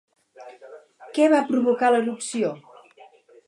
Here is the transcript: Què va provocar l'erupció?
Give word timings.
Què 1.19 1.29
va 1.35 1.43
provocar 1.51 1.93
l'erupció? 1.97 2.51